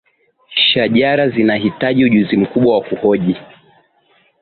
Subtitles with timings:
[0.55, 3.35] shajara zinahitaji ujuzi mkubwa wa kuhoji